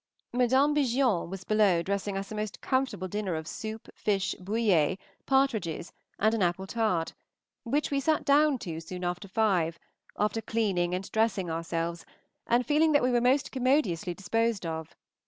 [0.33, 0.73] Mde.
[0.73, 6.33] Bigion was below dressing us a most comfortable dinner of soup, fish, bouillée, partridges, and
[6.33, 7.13] an apple tart,
[7.61, 9.77] which we sat down to soon after five,
[10.17, 12.03] after cleaning and dressing ourselves,
[12.47, 14.95] and feeling that we were most commodiously disposed of.